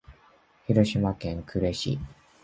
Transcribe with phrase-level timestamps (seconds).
[0.65, 1.99] 広島県呉市